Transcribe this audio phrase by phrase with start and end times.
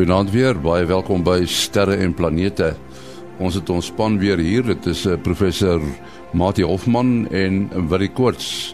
[0.00, 2.70] Goeienaand weer, baie welkom by Sterre en Planete.
[3.36, 4.64] Ons het ons span weer hier.
[4.64, 5.84] Dit is uh, professor
[6.32, 8.72] Mati Hofman en Willie Koorts.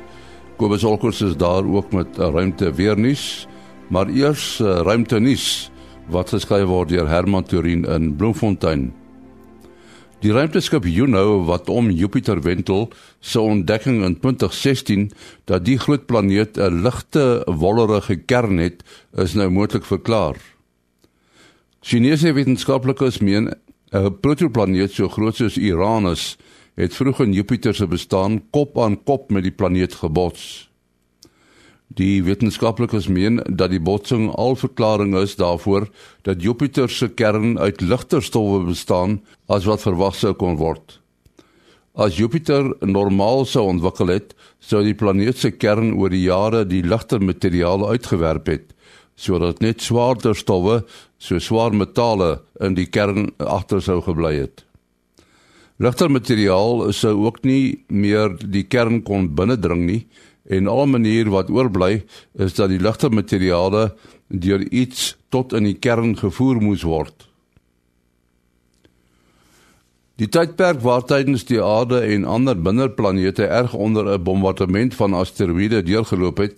[0.54, 3.48] Kobus Olkers is daar ook met uh, ruimte weer nuus,
[3.90, 5.66] maar eers uh, ruimte nuus
[6.14, 8.92] wat geskryf word deur Herman Turin in Bloemfontein.
[10.22, 15.08] Die ruimteskip Juno wat om Jupiter wentel, se ontdekking in 2016
[15.50, 18.86] dat die groot planeet 'n ligte wollerige kern het,
[19.18, 20.38] is nou moontlik verklaar.
[21.80, 23.52] Chinese wetenskaplikes meen
[23.92, 26.36] 'n protoplaneet so groot soos Uranus
[26.74, 30.70] het vroeg in Jupiter se bestaan kop aan kop met die planeet gebots.
[31.88, 35.88] Die wetenskaplikes meen dat die botsing al verklaring is daarvoor
[36.22, 41.00] dat Jupiter se kern uit ligter stowwe bestaan as wat verwag sou kon word.
[41.94, 46.82] As Jupiter normaal sou ontwikkel het, sou die planeet se kern oor die jare die
[46.82, 48.75] ligter materiaal uitgewerp het
[49.16, 50.82] sodat net swaarder stowwe,
[51.18, 54.62] so swaar metale in die kern agter sou gebly het.
[55.80, 60.02] Ligter materiaal sou ook nie meer die kern kon binnendring nie
[60.48, 62.04] en al manier wat oorbly
[62.38, 63.90] is dat die ligter materiale
[64.28, 67.26] deur iets tot in die kern gevoer moes word.
[70.16, 75.82] Die tydperk waar tydens die aarde en ander binnerplanete erg onder 'n bombardement van asteroïde
[75.82, 76.56] deurgeloop het,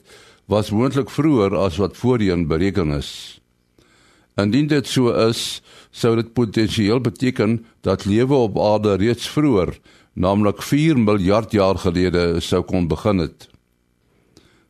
[0.49, 3.41] was moontlik vroeër as wat voorheen bereken is.
[4.41, 9.75] Indien dit so is, sou dit potensieel beteken dat lewe op aarde reeds vroeër,
[10.15, 13.49] naamlik 4 miljard jaar gelede, sou kon begin het.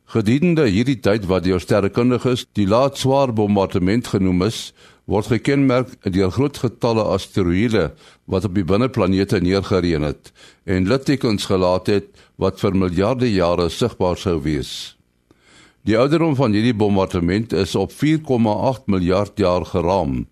[0.09, 4.73] Gedurende hierdie tyd wat deur sterrekundiges die laat swaar bombardement genoem is,
[5.09, 7.91] word gekenmerk deur groot getalle asteroïde
[8.29, 10.33] wat op die binneplanete neergereën het
[10.69, 12.09] en littekens gelaat het
[12.41, 14.98] wat vir miljarde jare sigbaar sou wees.
[15.87, 20.25] Die ouderdom van hierdie bombardement is op 4,8 miljard jaar geraam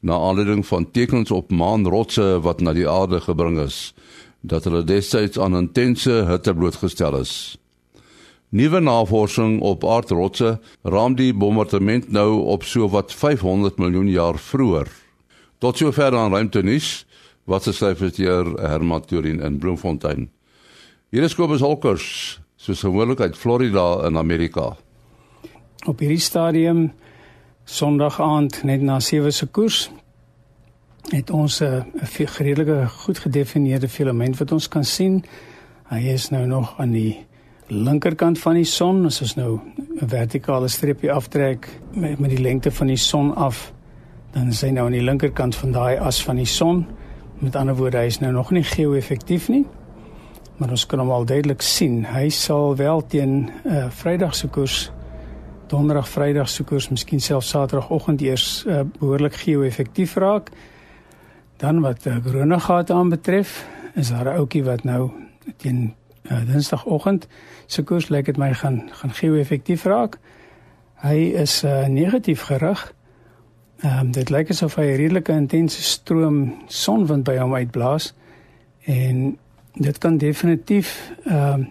[0.00, 3.92] na aanleiding van tekens op maanrotse wat na die aarde gebring is
[4.40, 7.58] dat hulle destyds aan intense hitte blootgestel is.
[8.48, 14.88] Nuwe navorsing op aardrotse raam die bombardement nou op so wat 500 miljoen jaar vroeër.
[15.60, 17.04] Tot sover aan ruimtenis
[17.44, 20.30] wat geskryf is deur Herman Turin in Bloemfontein.
[21.12, 24.72] Hier is Kobus Holkers, soos gewoonlik uit Florida in Amerika
[25.84, 26.92] op hierdie stadium
[27.64, 29.90] Sondag aand net na 7 se koers
[31.12, 31.84] het ons 'n
[32.38, 35.24] redelike goed gedefinieerde filament wat ons kan sien.
[35.88, 37.26] Hy is nou nog aan die
[37.66, 39.04] linkerkant van die son.
[39.04, 39.60] As ons nou
[40.00, 43.72] 'n vertikale streepie aftrek met met die lengte van die son af,
[44.32, 46.86] dan is hy nou aan die linkerkant van daai as van die son.
[47.38, 49.66] Met ander woorde, hy is nou nog nie geo-effektief nie.
[50.56, 52.04] Maar ons kan hom al duidelik sien.
[52.04, 54.92] Hy sal wel teen 'n uh, Vrydag se koers
[55.66, 60.50] donderdag, vrydag soekers, miskien selfs saterdagoggend eers uh, behoorlik geo-effektief raak.
[61.56, 65.10] Dan wat uh, koronagate aanbetref, is daar 'n ouetjie wat nou
[65.56, 65.94] teen
[66.30, 67.28] uh, dinsdagoggend
[67.66, 70.18] soekers lyk dit my gaan gaan geo-effektief raak.
[71.04, 72.94] Hy is uh, negatief gerig.
[73.78, 78.14] Ehm um, dit lyk asof hy 'n redelike intense stroom sonwind by hom uitblaas
[78.84, 79.38] en
[79.74, 81.68] dit kan definitief ehm um,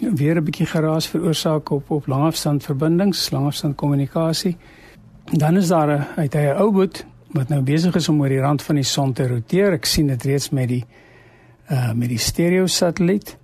[0.00, 4.56] weer 'n bietjie geraas veroorsaak op op langafstand verbindings, langafstand kommunikasie.
[5.24, 8.28] Dan is daar 'n uit hy 'n ou boot wat nou besig is om oor
[8.28, 9.72] die rand van die son te roteer.
[9.72, 10.84] Ek sien dit reeds met die
[11.70, 13.36] uh met die stereo satelliet.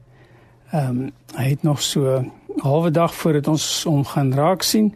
[0.72, 2.24] Ehm um, hy het nog so
[2.62, 4.94] halwe dag voordat ons hom gaan raak sien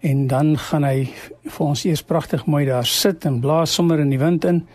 [0.00, 1.08] en dan gaan hy
[1.44, 4.66] vir ons eers pragtig mooi daar sit en blaas sommer in die wind in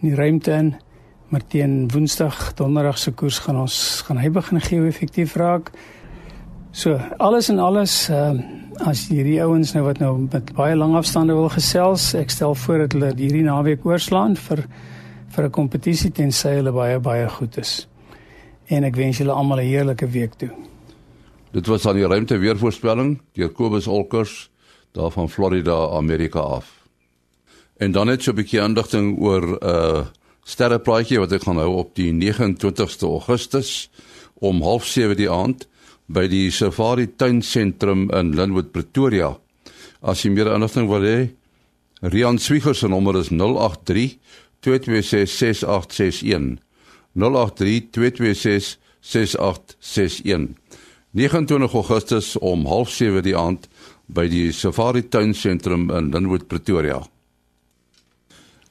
[0.00, 0.74] in die ruimte in
[1.30, 5.70] maar teen Woensdag, Donderdag se koers gaan ons gaan hy begin geo-effektief raak.
[6.72, 10.94] So, alles en alles, ehm uh, as hierdie ouens nou wat nou met baie lang
[10.96, 14.64] afstande wil gesels, ek stel voor dat hulle hierdie naweek oorslaan vir
[15.34, 17.86] vir 'n kompetisie tensy hulle baie baie goed is.
[18.68, 20.50] En ek wens julle almal 'n heerlike week toe.
[21.52, 24.50] Dit was aan die ruimte weervoorspelling deur Kobus Olkers
[24.92, 26.86] daar van Florida, Amerika af.
[27.76, 30.06] En dan net so 'n bietjie aandigting oor 'n uh,
[30.44, 33.90] sterrepraatjie wat ek gaan hou op die 29ste Augustus
[34.40, 35.66] om 07:30 die aand
[36.10, 39.36] by die Safari Tuinsentrum in Lynnwood Pretoria.
[40.02, 41.18] As jy meer inligting wil hê,
[42.02, 44.18] Rian Swieger se nommer is 083
[44.64, 46.58] 226 6861.
[47.14, 50.56] 083 226 6861.
[51.12, 53.68] 29 Augustus om 07:30 die aand
[54.06, 57.02] by die Safari Tuinsentrum in Lynnwood Pretoria.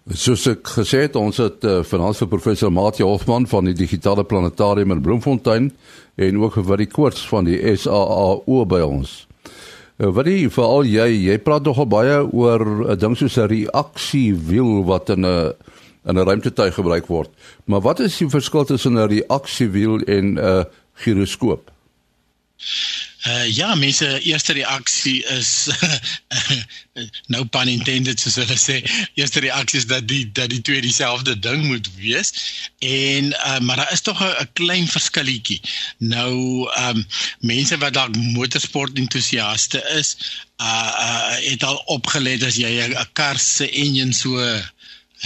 [0.10, 4.24] Soos ek gesê het, ons het uh, vanaand vir professor Mati Hofman van die Digitale
[4.26, 5.68] Planetarium in Bloemfontein
[6.18, 9.28] en ook vir die koorts van die SAAO by ons.
[10.02, 13.52] Uh, wat jy veral jy jy praat nogal baie oor 'n uh, ding soos 'n
[13.54, 15.54] reaksiewiel wat in 'n
[16.10, 17.30] in 'n ruimtetuig gebruik word.
[17.66, 20.64] Maar wat is die verskil tussen 'n reaksiewiel en 'n uh,
[21.06, 21.70] giroskoop?
[23.28, 25.68] Uh ja, mense eerste reaksie is
[27.34, 28.78] nou pan intended soos hulle sê,
[29.20, 32.32] eerste reaksie is dat die dat die twee dieselfde ding moet wees.
[32.80, 35.60] En uh maar daar is tog 'n klein verskilletjie.
[35.98, 37.06] Nou um
[37.40, 40.16] mense wat dalk motorsport entoesiaste is,
[40.64, 44.40] uh uh het al opgelet as jy 'n kar se enjin so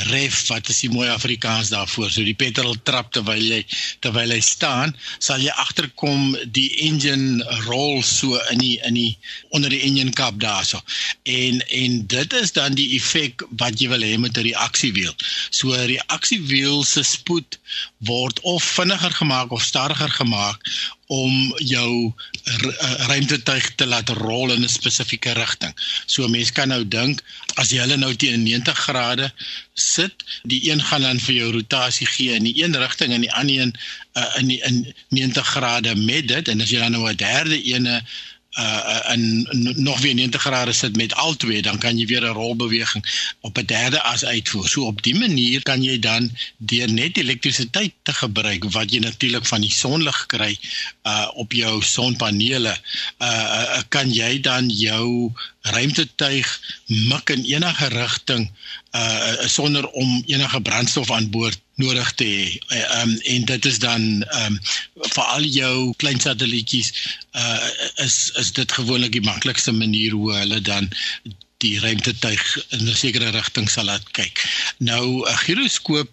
[0.09, 2.09] ref wat is die mooi Afrikaans daarvoor?
[2.11, 3.61] So die petrol trap terwyl jy
[4.03, 9.11] terwyl hy staan sal jy agterkom die engine rol so in die in die
[9.53, 10.81] onder die engine kap daarso.
[11.23, 15.13] En en dit is dan die effek wat jy wil hê met 'n reaksiewiel
[15.49, 17.59] so 'n reaksiewiel se spoed
[18.09, 20.59] word of vinniger gemaak of stadiger gemaak
[21.07, 22.13] om jou
[22.43, 25.73] eh, ruimtetuig te laat rol in 'n spesifieke rigting.
[26.05, 27.21] So mense kan nou dink
[27.55, 29.31] as jy hulle nou teen 90 grade
[29.73, 30.13] sit,
[30.43, 33.61] die een gaan dan vir jou rotasie gee in die een rigting en die ander
[33.61, 33.73] een
[34.13, 37.63] uh, in die in 90 grade met dit en as jy dan nou 'n derde
[37.63, 38.03] ene
[38.57, 42.33] uh in nog weer 90 grade sit met al twee dan kan jy weer 'n
[42.33, 44.67] rolbeweging op 'n derde as uitvoer.
[44.69, 49.45] So op die manier kan jy dan deur net elektrisiteit te gebruik wat jy natuurlik
[49.45, 50.57] van die sonlig kry
[51.03, 52.77] uh op jou sonpanele
[53.19, 58.51] uh, uh kan jy dan jou ruimtetuig mik in enige rigting
[58.91, 62.59] uh sonder om enige brandstof aan boord nodig te hê.
[62.67, 64.59] Ehm um, en dit is dan ehm um,
[65.15, 66.93] vir al jou klein satellietjies
[67.31, 67.69] uh
[68.05, 70.91] is is dit gewoonlik die maklikste manier hoe hulle dan
[71.63, 72.43] die ruimtetuig
[72.75, 74.43] in 'n sekere rigting sal laat kyk.
[74.77, 76.09] Nou 'n giroskoop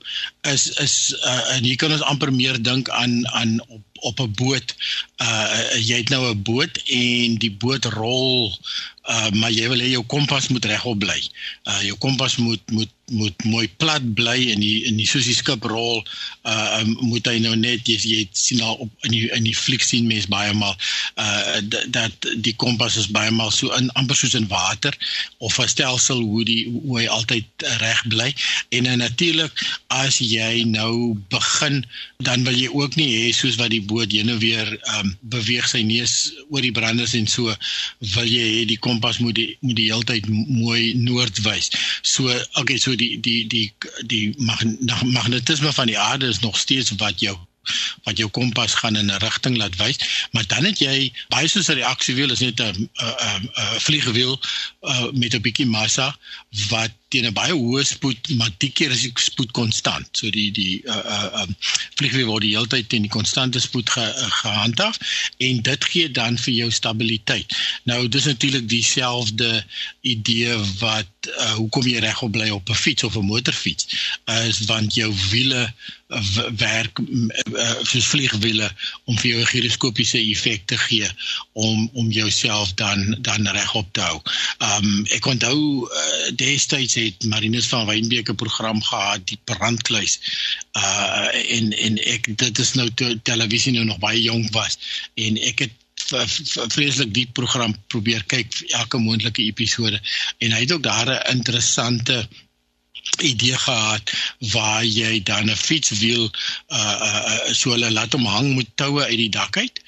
[0.54, 4.32] is is uh, en hier kan ons amper meer dink aan aan op op 'n
[4.42, 4.74] boot.
[5.22, 8.58] Uh jy het nou 'n boot en die boot rol
[9.10, 11.20] uh maar jy wil hê jou kompas moet regop bly.
[11.64, 15.36] Uh jou kompas moet moet moet mooi plat bly in die in die soos die
[15.36, 16.02] skip rol
[16.48, 19.56] uh um, moet hy nou net jy, jy sien al op in die in die
[19.56, 20.76] fliek sien mens baie maal
[21.20, 21.60] uh
[21.90, 24.94] dat die kompas is baie maal so in amper soos in water
[25.38, 28.30] of 'n stelsel hoe die hoe hy altyd reg bly.
[28.76, 29.52] En uh, natuurlik
[29.88, 31.84] as jy nou begin
[32.24, 34.68] dan wil jy ook nie hê soos wat die boot jy nou weer
[34.98, 37.52] um beweeg sy neus oor die branders en so
[38.14, 41.70] wil jy hê die kompas moet die moet die hele tyd mooi noord wys
[42.02, 42.28] so
[42.60, 43.68] okay so die die die
[44.12, 44.34] die
[45.16, 47.36] magnetisme van die aarde is nog steeds wat jou
[48.06, 49.98] wat jou kompas gaan in 'n rigting laat wys,
[50.32, 54.40] maar dan het jy baie soos 'n reaksiewiel is net 'n 'n 'n vliegwiel
[54.80, 56.16] uh, met 'n bietjie massa
[56.68, 60.08] wat teen 'n baie hoë spoed, maar die keer is die spoed konstant.
[60.12, 61.54] So die die uh uh um,
[61.98, 64.98] vliegwiel word die hele tyd teen die konstante spoed ge, uh, gehandhaaf
[65.48, 67.56] en dit gee dan vir jou stabiliteit.
[67.90, 69.64] Nou dis natuurlik dieselfde
[70.14, 73.90] idee wat uh hoekom jy regop bly op 'n fiets of 'n motorfiets
[74.46, 75.66] is want jou wiele
[76.58, 78.70] werk uh, soos vliegwiele
[79.04, 81.08] om vir jou 'n giroskopiese effek te gee
[81.52, 84.20] om om jouself dan dan regop te hou.
[84.58, 90.18] Um ek onthou uh, destyds het Marinus van Wynbeek 'n program gehad die brandkluis.
[90.72, 94.78] Uh en en ek dit is nou toe televisie nou nog baie jonk was
[95.14, 95.72] en ek het
[96.74, 100.00] vreeslik die program probeer kyk elke moontlike episode
[100.38, 102.28] en hy het ook daar 'n interessante
[103.18, 104.12] idee gehad
[104.52, 106.30] waar jy dan 'n fietswiel
[106.68, 109.82] uh uh so hulle laat hom hang met toue uit die dak uit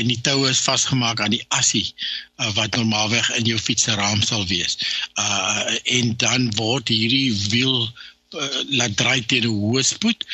[0.00, 3.96] en die toue is vasgemaak aan die assie uh, wat normaalweg in jou fiets se
[3.98, 4.78] raam sal wees.
[5.20, 10.26] Uh en dan word hierdie wiel uh, laat draai teen 'n hoë spoed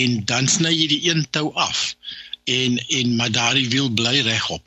[0.00, 1.94] en dan sny jy die een tou af
[2.44, 4.64] en en maar daardie wiel bly regop.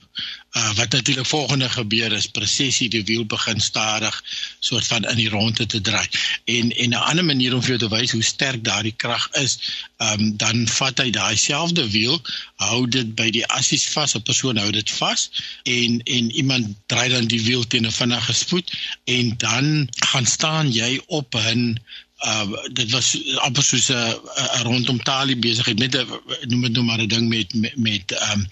[0.54, 4.24] Uh, wat natuurlik volgende gebeur is presies die wiel begin stadig
[4.60, 6.08] soort van in die ronde te draai.
[6.46, 9.58] En en 'n ander manier om vir jou te wys hoe sterk daardie krag is,
[9.98, 12.22] ehm um, dan vat hy daai selfde wiel,
[12.56, 15.30] hou dit by die assies vas, 'n persoon hou dit vas
[15.64, 18.72] en en iemand draai dan die wiel teen 'n vinnige spoed
[19.04, 21.80] en dan gaan staan jy op 'n
[22.26, 26.08] uh dit was amper soos 'n uh, uh, rondom talie besigheid met 'n
[26.50, 28.48] noem dit nou maar 'n ding met met met um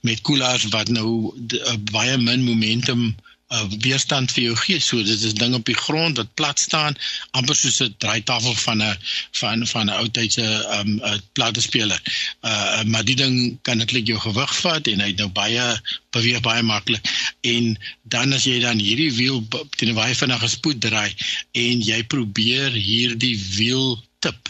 [0.00, 3.35] met koelaars wat nou de, uh, baie min momentum uh,
[3.82, 4.80] weerstand vir jou gee.
[4.82, 6.96] So dit is ding op die grond wat plat staan,
[7.38, 8.96] amper soos 'n draaitafel van 'n
[9.40, 10.46] van van 'n ou tydse
[10.78, 12.00] um 'n platespeler.
[12.42, 16.62] Uh maar die ding kan eintlik jou gewig vat en hy nou baie beweeg baie
[16.62, 17.04] maklik.
[17.40, 21.14] En dan as jy dan hierdie wiel teen 'n baie vinnige spoed draai
[21.52, 24.48] en jy probeer hierdie wiel tip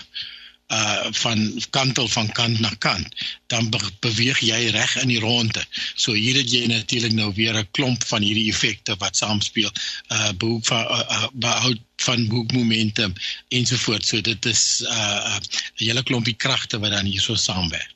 [0.67, 3.15] uh van kantel van kant na kant,
[3.47, 5.63] dan be beweeg jy reg in die ronde.
[5.95, 9.71] So hier het jy natuurlik nou weer 'n klomp van hierdie effekte wat saamspeel.
[10.09, 13.13] Uh behoek van uh, uh, behoud van boekmomentum
[13.49, 14.09] ensovoorts.
[14.09, 17.95] So dit is uh 'n hele klompie kragte wat dan hier so saamwerk.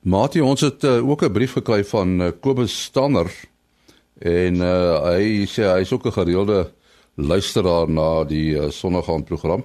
[0.00, 3.30] Mati, ons het uh, ook 'n brief gekry van uh, Kobus Stanner
[4.18, 6.72] en uh, hy sê hy is ook 'n gereelde
[7.14, 9.64] luisteraar na die uh, sonnaand program.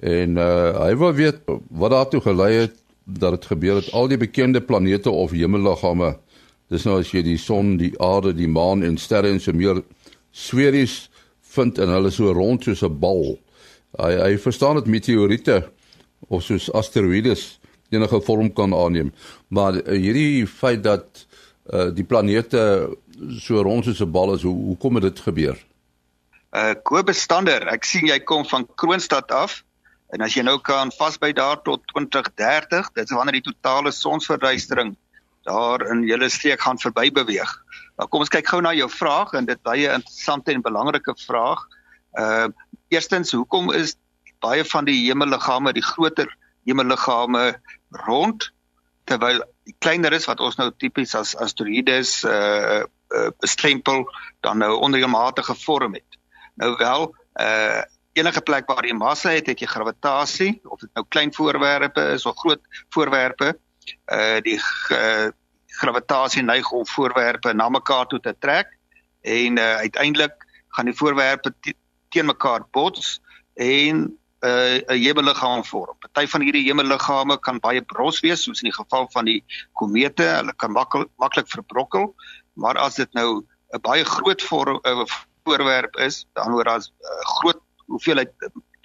[0.00, 1.40] En uh, hy wil weet
[1.70, 6.16] wat daartoe gelei het dat dit gebeur het al die bekende planete of hemelliggame.
[6.68, 9.80] Dis nou as jy die son, die aarde, die maan en sterre en so meer
[10.30, 11.08] sweries
[11.54, 13.38] vind en hulle so rond soos 'n bal.
[13.98, 15.64] Hy hy verstaan dit meteoriete
[16.28, 17.58] of soos asteroïdes
[17.90, 19.12] enige vorm kan aanneem.
[19.48, 21.26] Maar uh, hierdie feit dat
[21.72, 22.96] uh, die planete
[23.40, 25.56] so rond soos 'n bal is, hoe hoe kom dit gebeur?
[26.52, 29.64] Uh Kobus Stander, ek sien jy kom van Kroonstad af.
[30.14, 34.94] En as jy nou kan vasby daar tot 2030, dit is wanneer die totale sonsverduistering
[35.48, 37.50] daar in julle streek gaan verby beweeg.
[37.98, 41.64] Nou kom ons kyk gou na jou vraag en dit baie interessante en belangrike vraag.
[42.18, 42.48] Uh
[42.88, 43.98] eerstens, hoekom is
[44.40, 46.30] baie van die hemelliggame, die groter
[46.64, 47.58] hemelliggame
[48.06, 48.48] rond
[49.08, 54.06] terwyl die kleiner is wat ons nou tipies as asteroïdes uh, uh bestempel
[54.44, 56.18] dan nou ondermatige vorm het.
[56.60, 57.08] Nou wel
[57.40, 57.84] uh
[58.18, 62.26] enige plek waar jy massa het, het jy gravitasie of dit nou klein voorwerpe is
[62.26, 62.62] of groot
[62.94, 63.54] voorwerpe,
[64.12, 64.58] uh die
[64.94, 65.28] uh,
[65.80, 68.74] gravitasie neig om voorwerpe na mekaar toe te trek
[69.22, 70.46] en uh uiteindelik
[70.76, 71.54] gaan die voorwerpe
[72.08, 73.18] teen mekaar bots
[73.54, 75.96] en 'n uh, hemelliggaam vorm.
[75.98, 79.40] Party van hierdie hemelliggame kan baie bros wees, soos in die geval van die
[79.72, 82.14] komete, hulle kan maklik maklik verbrokkel,
[82.54, 83.42] maar as dit nou
[83.74, 85.04] 'n baie groot vorm, uh,
[85.44, 87.58] voorwerp is, dan hoor as uh, groot
[87.88, 88.32] hoeveelheid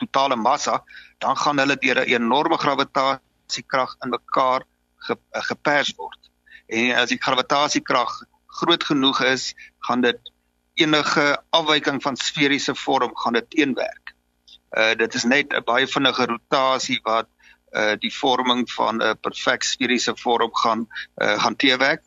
[0.01, 0.83] totale massa,
[1.24, 4.63] dan gaan hulle deur 'n enorme gravitasiekrag in mekaar
[5.07, 6.19] ge, gepers word.
[6.67, 8.24] En as die gravitasiekrag
[8.60, 10.31] groot genoeg is, gaan dit
[10.74, 14.13] enige afwyking van sferiese vorm gaan dit teenwerk.
[14.77, 17.27] Uh dit is net 'n baie vinnige rotasie wat
[17.72, 20.88] uh die vorming van 'n perfek sferiese vorm gaan
[21.22, 22.01] uh gaan teewerk.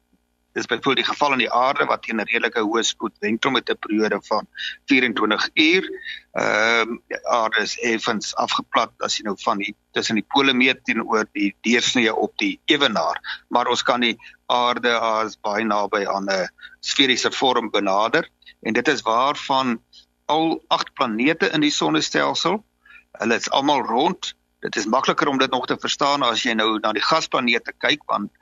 [0.57, 3.51] Dit is byvoorbeeld die geval in die aarde wat teen 'n redelike hoë spoed wentel
[3.51, 4.47] met 'n periode van
[4.89, 5.85] 24 uur.
[6.33, 10.55] Ehm uh, die aarde is effens afgeplat as jy nou van die tussen die pole
[10.55, 16.07] meet teenoor die deursnee op die ewenaar, maar ons kan die aarde as baie naby
[16.07, 16.49] aan 'n
[16.81, 18.29] sferiese vorm benader
[18.63, 19.77] en dit is waarvan
[20.25, 22.65] al 8 planete in die sonnestelsel.
[23.13, 24.35] Hulle is almal rond.
[24.67, 28.03] Dit is makliker om dit nog te verstaan as jy nou na die gasplanete kyk
[28.11, 28.33] want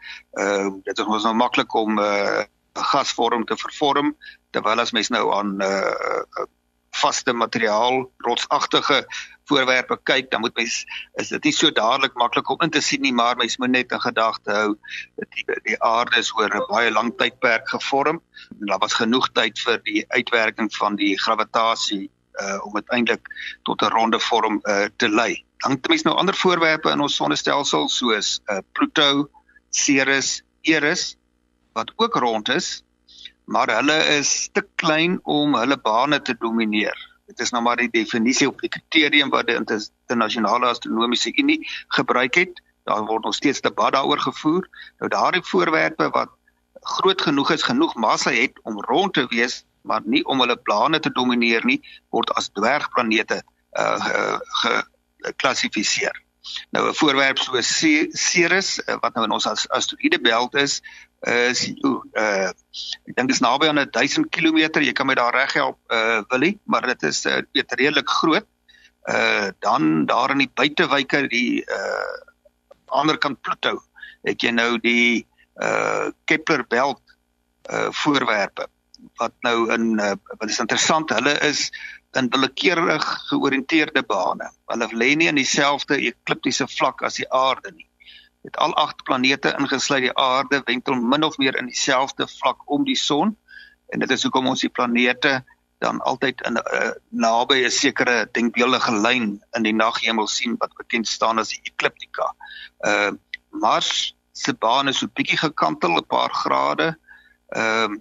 [0.40, 2.44] ehm uh, dit is ons nou maklik om 'n uh,
[2.92, 4.14] gasvorm te vervorm
[4.50, 6.46] terwyl as mens nou aan 'n uh,
[6.94, 9.04] vaste materiaal, rotsagtige
[9.44, 10.84] voorwerpe kyk, dan moet mens
[11.20, 13.92] is dit nie so dadelik maklik om in te sien nie, maar mens moet net
[13.92, 14.70] in gedagte hou
[15.20, 18.22] dat die, die aarde is oor 'n baie lang tydperk gevorm
[18.60, 23.26] en daar was genoeg tyd vir die uitwerking van die gravitasie uh om uiteindelik
[23.62, 25.44] tot 'n ronde vorm uh te lei.
[25.64, 29.30] Dan het mens nou ander voorwerpe in ons sonnestelsel soos uh Pluto,
[29.72, 31.14] Ceres, Eris
[31.72, 32.82] wat ook rond is,
[33.44, 37.00] maar hulle is te klein om hulle bane te domineer.
[37.26, 41.62] Dit is nou maar die definisie op die kriterium wat die internasionale astronomiese unie
[41.96, 42.60] gebruik het.
[42.84, 44.68] Daar word nog steeds debat daaroor gevoer.
[45.00, 46.28] Nou daardie voorwerpe wat
[46.98, 51.00] groot genoeg is, genoeg massa het om rond te wees, maar nie om hulle plane
[51.00, 51.80] te domineer nie,
[52.12, 53.40] word as dwergplanete
[53.80, 54.82] uh
[55.24, 56.22] geklassifiseer.
[56.76, 57.70] Nou 'n voorwerp soos
[58.12, 60.82] Ceres wat nou in ons asteroïde belt is,
[61.24, 61.68] is
[62.12, 62.50] uh
[63.08, 64.80] ek dink is naby aan 1000 km.
[64.80, 68.46] Jy kan my daar reg help uh Willie, maar dit is uh, weet redelik groot.
[69.08, 72.20] Uh dan daar in die buitewyke die uh
[72.86, 73.80] ander kant Pluto
[74.22, 75.26] het jy nou die
[75.62, 77.02] uh Kepler belt
[77.72, 78.68] uh voorwerpe
[79.20, 81.68] wat nou in uh, wat is interessant, hulle is
[82.16, 84.50] in willekeurig georiënteerde bane.
[84.70, 87.88] Hulle lê nie in dieselfde ekliptiese vlak as die aarde nie
[88.44, 92.84] het al agt planete ingesluit die aarde wentel min of meer in dieselfde vlak om
[92.84, 93.32] die son
[93.92, 95.38] en dit is hoekom ons die planete
[95.84, 100.76] dan altyd in 'n uh, naby 'n sekere denkbeeldige lyn in die naghemel sien wat
[100.76, 102.34] bekend staan as die ekliptika.
[102.86, 103.12] Uh
[103.50, 106.98] Mars se baan is so bietjie gekantel 'n paar grade.
[107.48, 107.98] Ehm uh,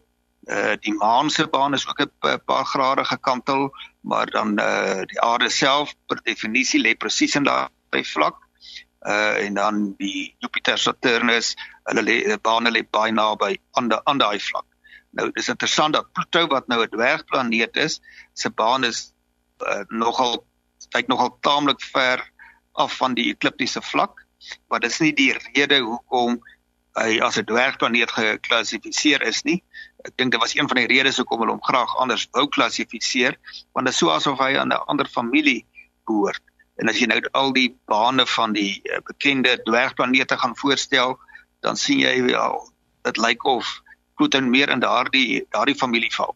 [0.51, 3.71] uh die maan se baan is ook 'n paar grade gekantel,
[4.01, 8.35] maar dan uh die aarde self per definisie lê presies in daai vlak
[9.07, 14.17] uh en dan die Jupiter Saturnus hulle lê bane lê baie naby aan die aan
[14.17, 14.65] daai vlak.
[15.11, 18.01] Nou dis interessant dat Pluto wat nou 'n dwergplaneet is,
[18.33, 19.13] se baan is
[19.59, 20.45] uh, nogal
[20.93, 22.31] hy't nogal taamlik ver
[22.71, 24.25] af van die ekliptiese vlak,
[24.67, 26.41] maar dis nie die rede hoekom
[26.99, 29.63] hy as 'n dwergplaneet geklassifiseer is nie.
[30.03, 33.37] Ek dink dit was een van die redes hoekom hulle hom graag anders wou klassifiseer,
[33.73, 35.65] want dit is so asof hy aan 'n ander familie
[36.05, 36.43] behoort.
[36.81, 41.19] En as jy nou al die bane van die uh, bekende dwergplanete gaan voorstel,
[41.61, 42.57] dan sien jy wel
[43.03, 43.81] dit lyk of
[44.15, 46.35] Pluto meer in daardie daardie familie val.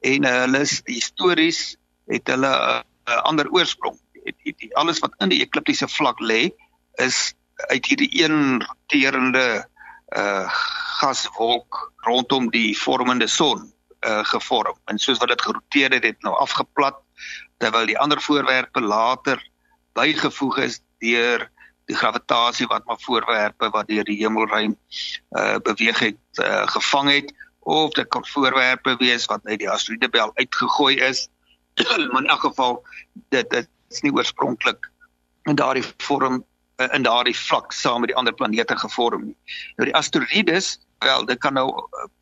[0.00, 1.76] En uh, hulle is histories
[2.08, 3.98] het hulle 'n uh, ander oorsprong.
[4.12, 6.50] Die, die, die alles wat in die ekliptiese vlak lê
[7.02, 7.34] is
[7.66, 9.66] uit hierdie een roterende
[10.16, 10.48] uh
[10.98, 13.72] gaswolk rondom die vormende son
[14.06, 14.78] uh gevorm.
[14.84, 16.96] En soos wat dit geroteer het, het nou afgeplat
[17.58, 19.42] terwyl die ander voorwerpe later
[19.92, 21.48] bygevoeg is deur
[21.88, 24.76] die gravitasie wat maar voorwerpe wat deur die hemelruim
[25.38, 30.30] uh beweeg het uh, gevang het of dit kan voorwerpe wees wat uit die asteroïdebel
[30.34, 31.28] uitgegooi is
[32.10, 32.84] maar in elk geval
[33.34, 34.90] dit dit is nie oorspronklik
[35.48, 36.44] in daardie vorm
[36.78, 41.38] in daardie vlak saam met die ander planete gevorm nie nou die asteroïdes wel dit
[41.38, 41.68] kan nou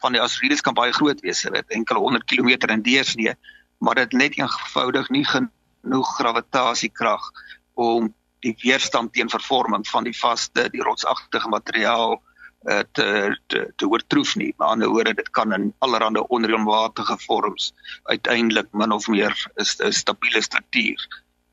[0.04, 3.36] van die asteroïdes kan baie groot wees dit enkele 100 km in deursnee
[3.78, 7.32] maar dit net eenvoudig nie genoeg gravitasiekrag
[7.74, 13.88] om die weerstand teen vervorming van die vaste, die rotsagtige materiaal uh, te te te
[13.88, 14.52] oortroef nie.
[14.56, 17.72] Maar aan die ander dit kan in allerlei onreëlmatige vorms
[18.04, 21.06] uiteindelik min of meer 'n stabiele struktuur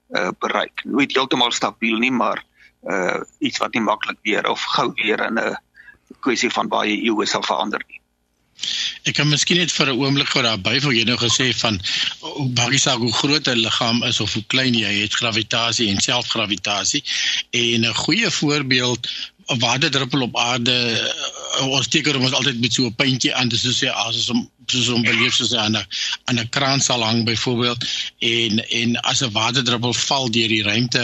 [0.10, 0.84] uh, bereik.
[0.84, 2.44] Nooit heeltemal stabiel nie, maar
[2.90, 5.58] uh, iets wat nie maklik weer of gou weer in 'n
[6.20, 8.00] kwessie van baie eeue sal verander nie.
[9.04, 11.80] Ek kan miskien net vir 'n oomblik gou daar byvoeg jy nou gesê van
[12.20, 16.00] hoe baie saak hoe groot 'n liggaam is of hoe klein jy het gravitasie en
[16.00, 17.04] selfgravitasie
[17.52, 19.10] en 'n goeie voorbeeld
[19.50, 20.76] 'n waterdruppel op aarde
[21.60, 24.50] uh, ons teken ons altyd met so 'n puntjie aan dis soos jy as om
[24.74, 25.86] soos om beleef soos aan 'n
[26.30, 27.86] aan 'n kraan sal hang byvoorbeeld
[28.20, 31.04] en en as 'n waterdruppel val deur die ruimte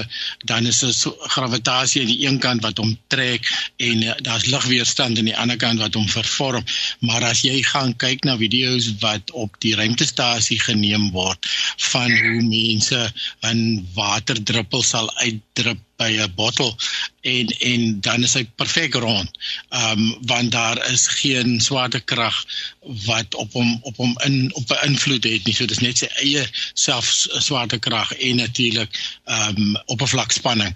[0.52, 4.46] dan is daar so gravitasie aan die een kant wat hom trek en uh, daar's
[4.46, 6.64] ligweerstand aan die ander kant wat hom vervorm
[7.00, 11.46] maar as jy gaan kyk na video's wat op die ruimtestasie geneem word
[11.92, 13.02] van hoe mense
[13.54, 16.78] 'n waterdruppel sal uitdrup by 'n bottel
[17.22, 19.30] en en dan is hy perfek rond.
[19.70, 22.46] Ehm um, want daar is geen swaartekrag
[23.06, 25.54] wat op hom op hom in op 'n invloed het nie.
[25.54, 27.06] So dis net sy eie self
[27.48, 28.92] swaartekrag en natuurlik
[29.26, 30.76] ehm um, oppervlakspanning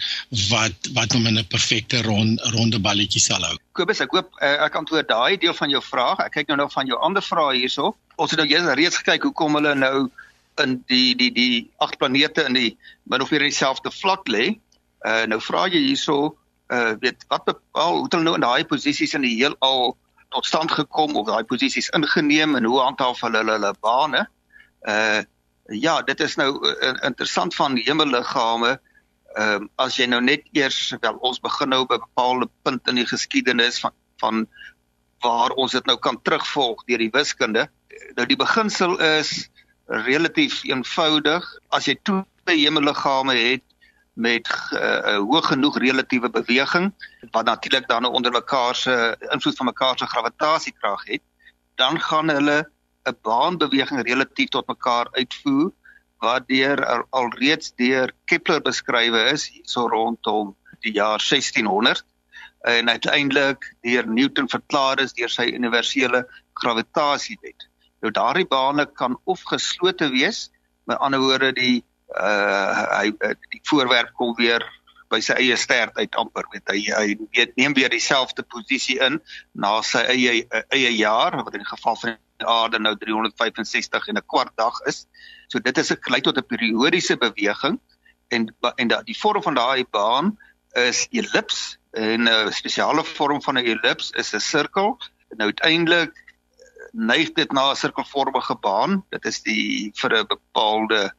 [0.49, 3.57] wat wat hom in 'n perfekte rond ronde balletjie sal hou.
[3.71, 6.19] Kobus, ek hoop uh, ek antwoord daai deel van jou vraag.
[6.19, 7.95] Ek kyk nou nog van jou ander vrae hierso.
[8.15, 10.09] Ons het nou eers reeds gekyk hoekom hulle nou
[10.61, 12.77] in die die die agt planete in die
[13.09, 14.53] min of meer dieselfde vlak lê.
[15.05, 16.37] Uh nou vra jy hierso
[16.73, 19.95] uh weet wat bepaal hoe hulle nou in daai posisies in die heelal
[20.33, 24.25] tot stand gekom of daai posisies ingeneem en hoe handhaaf hulle hulle, hulle bane?
[24.81, 25.21] Uh
[25.71, 28.75] ja, dit is nou uh, interessant van hemelliggame.
[29.33, 32.87] Ehm uh, as jy nou net eers wel ons begin nou by 'n bepaalde punt
[32.91, 34.45] in die geskiedenis van van
[35.23, 37.67] waar ons dit nou kan terugvolg deur die wiskunde.
[38.15, 39.49] Nou die beginsel is
[39.87, 41.47] relatief eenvoudig.
[41.69, 43.63] As jy twee hemelliggame het
[44.13, 46.93] met uh, hoog genoeg relatiewe beweging
[47.31, 51.21] wat natuurlik dan onder mekaar se invloed van mekaar se gravitasiekrag het,
[51.75, 52.69] dan gaan hulle
[53.03, 55.71] 'n baanbeweging relatief tot mekaar uitvoer
[56.17, 62.05] wat deur alreeds deur Kepler beskrywe is so rondom die jaar 1600
[62.63, 66.23] en uiteindelik deur Newton verklaar is deur sy universele
[66.53, 67.67] gravitasiewet.
[68.01, 70.49] Nou daardie bane kan of geslote wees,
[70.87, 71.83] met ander woorde die
[72.17, 74.63] uh hy uh, die voorwerp kom weer
[75.13, 79.19] by sy eie stert uit amper weet hy hy weet neem weer dieselfde posisie in
[79.53, 84.07] na sy eie uh, eie jaar wat in die geval van die aarde nou 365
[84.09, 85.05] en 'n kwart dag is.
[85.47, 87.79] So dit is 'n gelyk tot 'n periodiese beweging
[88.29, 90.37] en en da, die vorm van daai baan
[90.73, 94.97] is ellips en 'n spesiale vorm van 'n ellips is 'n sirkel.
[95.37, 96.13] Nou uiteindelik
[96.91, 99.03] neig dit na 'n sirkelvormige baan.
[99.09, 101.13] Dit is die vir 'n bepaalde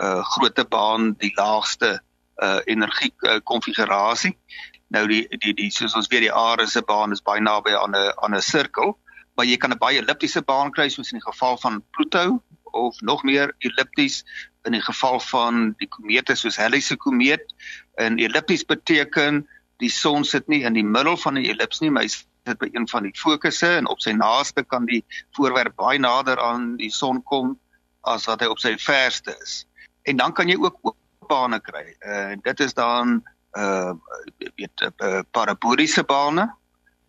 [0.00, 2.00] uh grootte baan die laagste
[2.42, 4.36] uh energie uh, konfigurasie.
[4.88, 7.96] Nou die die die soos ons weet die aarde se baan is baie naby aan
[7.96, 8.98] 'n aan 'n sirkel,
[9.36, 13.00] maar jy kan 'n baie elliptiese baan kry soos in die geval van Pluto of
[13.00, 14.24] nog meer ellipties
[14.64, 17.54] in die geval van die komete soos Halley se komeet.
[17.94, 22.02] En ellipties beteken die son sit nie in die middel van die ellips nie, maar
[22.02, 25.04] hy sit by een van die fokusse en op sy naaste kan die
[25.36, 27.58] voorwerp baie nader aan die son kom
[28.00, 29.64] as wat hy op sy verste is
[30.10, 30.94] en dan kan jy ook
[31.30, 31.84] bane kry.
[31.98, 33.20] En uh, dit is dan
[33.58, 33.92] uh
[34.38, 36.46] weet uh, paraboliese bane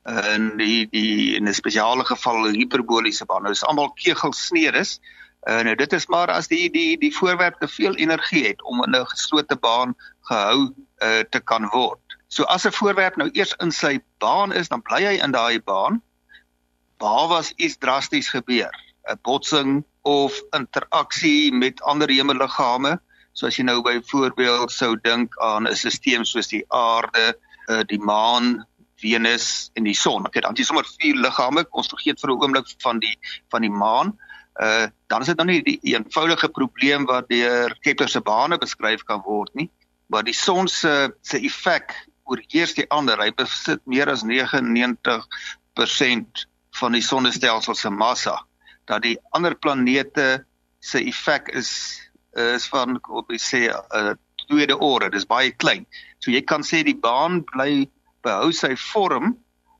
[0.03, 3.47] en die die in 'n spesiale geval hiperboliese bane.
[3.47, 4.99] Dit is almal kegelsnedes
[5.49, 8.95] uh, dit is maar as die die die voorwerp te veel energie het om in
[8.95, 11.99] 'n geslote baan gehou uh, te kan word.
[12.27, 15.61] So as 'n voorwerp nou eers in sy baan is, dan bly hy in daai
[15.61, 16.01] baan.
[16.97, 18.71] Behalwe as iets drasties gebeur,
[19.09, 22.99] 'n botsing of interaksie met ander hemelliggame,
[23.33, 27.37] So as jy nou byvoorbeeld sou dink aan 'n stelsel soos die aarde,
[27.69, 28.65] uh, die maan,
[29.01, 30.27] Venus en die son.
[30.27, 31.65] Okay, dan is sommer vier liggame.
[31.71, 33.17] Ons vergeet vir 'n oomblik van die
[33.49, 34.17] van die maan.
[34.61, 39.03] Uh dan is dit nou nie die eenvoudige probleem wat deur Kepler se bane beskryf
[39.03, 39.69] kan word nie,
[40.07, 43.17] maar die son se se effek oorheers die ander.
[43.17, 46.47] Hy besit meer as 99%
[46.79, 48.45] van die sonnestelsel se massa.
[48.91, 50.43] Dat die ander planete
[50.83, 51.71] se effek is
[52.31, 54.13] is van op ek sê uh,
[54.47, 55.83] tweede orde, dis baie klein.
[56.23, 57.89] So jy kan sê die baan bly
[58.23, 59.33] behou sy vorm,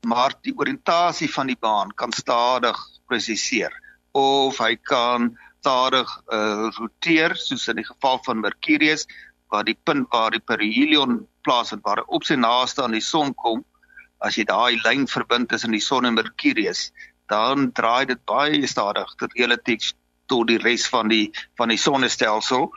[0.04, 2.76] maar die oriëntasie van die baan kan stadig
[3.08, 3.72] presiseer
[4.12, 5.30] of hy kan
[5.62, 9.06] stadig uh, roteer soos in die geval van Mercurius
[9.52, 13.32] waar die punt waar die perihelion plaasvind waar hy op sy naaste aan die son
[13.38, 13.62] kom
[14.22, 16.90] as jy daai lyn verbind tussen die son en Mercurius
[17.30, 19.92] dan draai dit baie stadig tot relatief
[20.26, 21.30] tot die res van die
[21.60, 22.70] van die sonnestelsel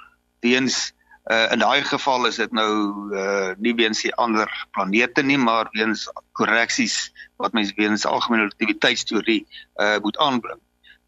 [0.45, 0.93] weens
[1.31, 2.71] uh, in daai geval is dit nou
[3.13, 9.41] uh, nie weens die ander planete nie maar weens korreksies wat mens weens algemene relativiteitsteorie
[9.81, 10.61] uh, moet aanbring.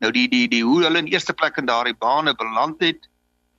[0.04, 3.10] Nou die die die hoe hulle in eerste plek in daardie bane beland het,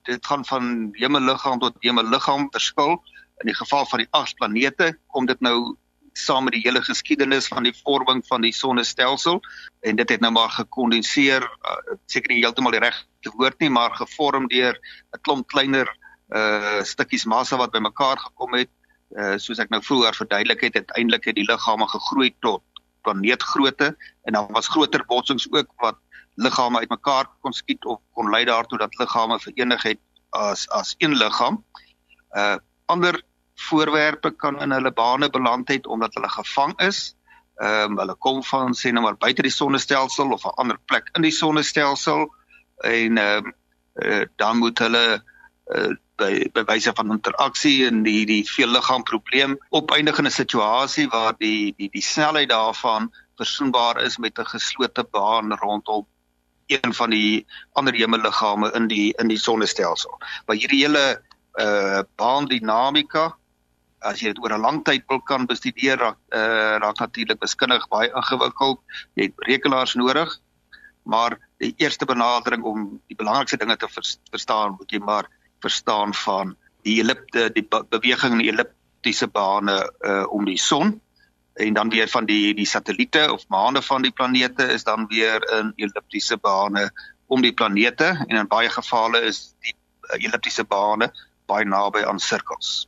[0.09, 2.99] dit gaan van hemelliggaam tot hemelliggaam verskil.
[3.43, 5.77] In die geval van die agt planete kom dit nou
[6.19, 9.41] saam met die hele geskiedenis van die vorming van die sonnestelsel
[9.81, 11.77] en dit het nou maar gekondenseer uh,
[12.07, 15.89] seker nie heeltemal die regte woord nie maar gevorm deur 'n klomp kleiner
[16.29, 18.71] uh stukkies massa wat bymekaar gekom het
[19.17, 22.63] uh soos ek nou vroeër verduidelik het uiteindelik het die liggame gegroei tot
[23.03, 25.97] planeetgrootte en dan was groter botsings ook wat
[26.35, 30.01] liggame uitmekaar kon skiet of kon lei daartoe dat liggame verenig het
[30.31, 31.65] as as een liggaam.
[32.37, 33.23] Uh ander
[33.59, 37.15] voorwerpe kan in hulle bane beland het omdat hulle gevang is.
[37.57, 41.11] Ehm um, hulle kom van sê nou maar buite die sonnestelsel of 'n ander plek
[41.13, 42.29] in die sonnestelsel
[42.85, 43.55] en ehm um,
[43.95, 45.23] uh, dan moet hulle
[45.75, 50.31] uh, by by wyse van interaksie en die die veel liggaam probleem opeindig in 'n
[50.31, 56.07] situasie waar die die die snelheid daarvan versoenbaar is met 'n geslote baan rondom
[56.67, 60.21] een van die ander hemelliggame in die in die sonnestelsel.
[60.47, 61.23] Maar hierdie hele
[61.59, 63.37] uh baandinamika
[64.01, 67.89] as jy dit oor 'n lang tyd wil kan bestudeer raak uh, raak natuurlik beskundig
[67.89, 68.81] baie ingewikkeld.
[69.15, 70.39] Jy het rekenaars nodig.
[71.03, 75.29] Maar die eerste benadering om die belangrikste dinge te vers, verstaan, moet jy maar
[75.61, 81.01] verstaan van die ellipte, die be beweging in die elliptiese bane uh om die son
[81.59, 85.43] en dan weer van die die satelliete of maane van die planete is dan weer
[85.59, 86.91] in elliptiese bane
[87.27, 91.11] om die planete en in baie gevalle is die uh, elliptiese bane
[91.47, 92.87] baie naby aan sirkels.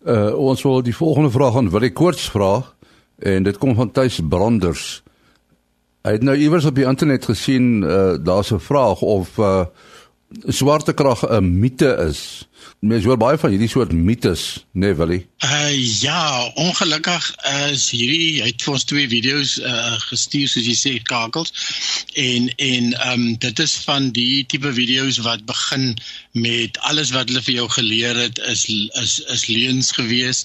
[0.00, 2.62] Uh ons wil die volgende vraag aan Willie Koorts vra
[3.18, 5.02] en dit kom van Tuis Branders.
[6.08, 9.66] Hy het nou iewers op die internet gesien uh daar's 'n vraag of uh
[10.46, 12.48] swaartekrag 'n mite is.
[12.80, 15.26] Mens hoor baie van hierdie soort mites, né, nee, Willie?
[15.44, 17.34] Uh ja, ongelukkig
[17.70, 21.52] is hierdie hy het vir ons twee video's uh gestuur soos jy sê kakels.
[22.14, 25.96] En en ehm um, dit is van die tipe video's wat begin
[26.32, 28.64] met alles wat hulle vir jou geleer het is
[29.02, 30.44] is is leuns gewees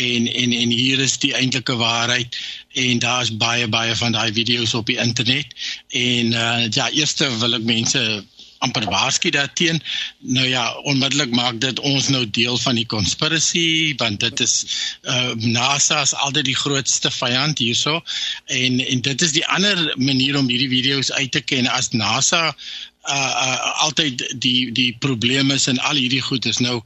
[0.00, 2.36] en en en hier is die eintlike waarheid
[2.74, 5.52] en daar's baie baie van daai video's op die internet.
[5.88, 8.24] En uh ja, eerste wil ek mense
[8.64, 9.82] amper waarsku daarteen.
[10.18, 14.54] Nou ja, onmiddellik maak dit ons nou deel van die conspiracy want dit is
[15.02, 18.00] uh NASA is altyd die grootste vyand hierso
[18.46, 22.44] en en dit is die ander manier om hierdie video's uit te ken as NASA
[22.50, 26.80] uh, uh altyd die die probleme is in al hierdie goed is nou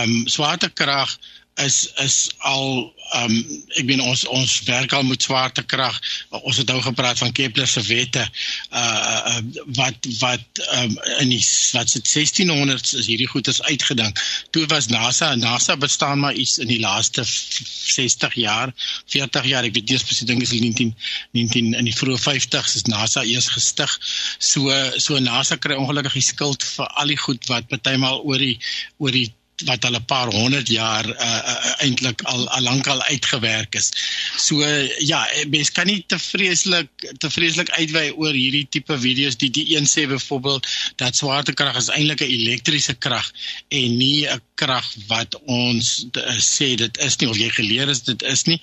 [0.00, 1.16] um swaartekrag
[1.64, 5.96] is is al ehm um, ek weet ons ons werk al met swaartekrag.
[6.38, 9.40] Ons het nou gepraat van Kepler se wette uh, uh
[9.78, 11.42] wat wat ehm um, in die
[11.74, 14.20] wat se 1600s is hierdie goed is uitgedink.
[14.54, 18.74] Toe was NASA en NASA bestaan maar iets in die laaste 60 jaar,
[19.06, 19.66] 40 jaar.
[19.66, 20.94] Ek weet nie presies dink is 19
[21.34, 23.98] 19 in die vroeë 50s is NASA eers gestig.
[24.38, 28.56] So so NASA kry ongelukkig die skuld vir al die goed wat partymal oor die
[29.02, 29.28] oor die
[29.68, 33.90] wat hulle paar honderd jaar uh, uh, eintlik al al lank al uitgewerk is.
[34.36, 35.20] So uh, ja,
[35.52, 39.88] mens kan nie te vreeslik te vreeslik uitwy oor hierdie tipe video's die die een
[39.88, 40.68] sê byvoorbeeld
[41.02, 43.32] dat swaartekrag is eintlik 'n elektriese krag
[43.68, 48.02] en nie 'n krag wat ons uh, sê dit is nie of jy geleer is
[48.04, 48.60] dit is nie.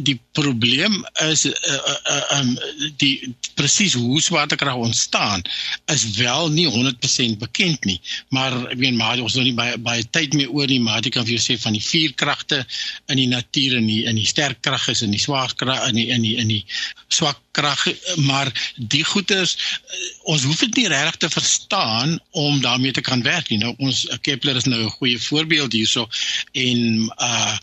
[0.00, 2.56] Die probleem is uh, uh, um,
[3.02, 5.42] die presies hoe swaartekrag ontstaan
[5.92, 8.00] is wel nie 100% bekend nie.
[8.28, 11.14] Maar ek weet maar ons nou nie baie baie tyd meer oor nie, maar ek
[11.16, 12.60] kan vir jou sê van die vier kragte
[13.12, 15.98] in die natuur en die in die sterk krag is en die swak krag in
[16.00, 16.64] die in die in die
[17.08, 17.82] swak krag,
[18.28, 19.56] maar die goeters
[20.30, 23.58] ons hoef dit nie regtig te verstaan om daarmee te kan werk nie.
[23.62, 26.08] Nou ons Kepler is nou 'n goeie voorbeeld hierso
[26.52, 27.56] en uh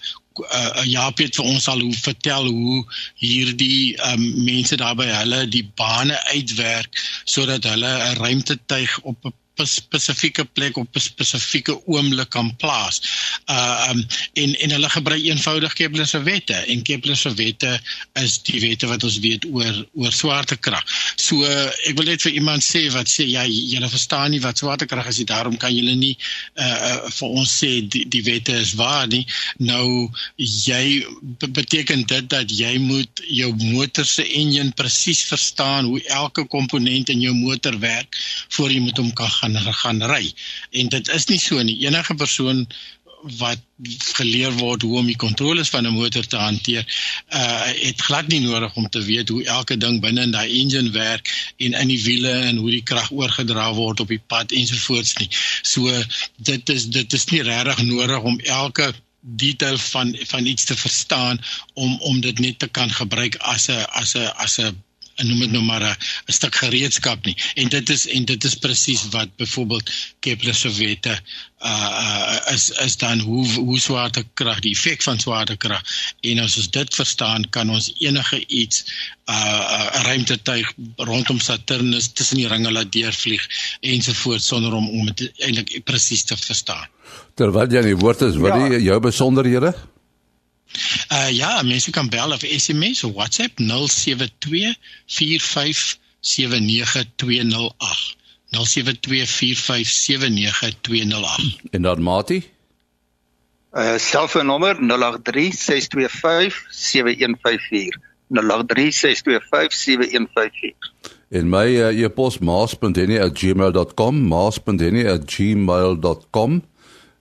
[0.46, 2.84] uh, ja Piet vir ons al hoe vertel hoe
[3.22, 9.34] hierdie um, mense daar by hulle die bane uitwerk sodat hulle 'n ruimtetuig op 'n
[9.66, 13.02] spesifieke plek op 'n spesifieke oomblik kan plaas.
[13.50, 17.82] Uh um en en hulle gebruik eenvoudig Kepler se wette en Kepler se wette
[18.14, 20.84] is die wette wat ons weet oor oor swaartekrag.
[21.16, 25.08] So ek wil net vir iemand sê wat sê ja jy verstaan nie wat swaartekrag
[25.08, 26.18] is nie daarom kan jy nie
[26.56, 29.26] uh, uh vir ons sê die, die wette is waar nie.
[29.58, 31.06] Nou jy
[31.40, 37.22] beteken dit dat jy moet jou motor se enjin presies verstaan hoe elke komponent in
[37.22, 38.18] jou motor werk
[38.56, 40.34] voor jy met hom kan gaan gaan gaan ry.
[40.72, 41.80] En dit is nie so nie.
[41.86, 42.68] Enige persoon
[43.38, 43.60] wat
[44.18, 46.86] geleer word hoe om die kontroles van 'n motor te hanteer,
[47.30, 50.90] uh het glad nie nodig om te weet hoe elke ding binne in daai engine
[50.90, 55.14] werk en in die wiele en hoe die krag oorgedra word op die pad ensovoorts
[55.18, 55.30] nie.
[55.62, 56.04] So
[56.38, 61.42] dit is dit is nie regtig nodig om elke detail van van iets te verstaan
[61.74, 64.84] om om dit net te kan gebruik as 'n as 'n as 'n
[65.26, 67.36] noem dit nou maar 'n stuk gereedskap nie.
[67.56, 71.20] En dit is en dit is presies wat byvoorbeeld Kepler se wette
[71.60, 75.82] uh, uh is is dan hoe hoe swaartekrag, die effek van swaartekrag.
[76.22, 78.86] En as ons dit verstaan, kan ons enige iets
[79.26, 83.48] uh 'n ruimtetuig rondom Saturnus tussen die ringe laat deurvlieg
[83.80, 86.88] ensovoorts sonder om om dit eintlik presies te verstaan.
[87.34, 88.78] Terwyl jy die woord is, wat ja.
[88.78, 89.74] jou besonderhede?
[91.12, 93.68] Uh ja, mense kan bel of SMS of WhatsApp 0724579208.
[98.48, 98.52] 0724579208.
[101.72, 102.52] En dan Mati?
[103.72, 104.80] Uh selfoonnommer 0836257154.
[108.28, 108.32] 0836257154.
[111.30, 116.64] En my uh, e-pos maas.henny@gmail.com, maas.henny@gmail.com.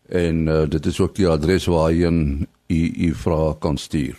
[0.08, 2.06] En uh, dit is ook die adres waar jy
[2.66, 4.16] u u vrae kan stuur.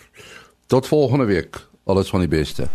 [0.66, 1.66] Tot volgende week.
[1.84, 2.68] Alles van die beste.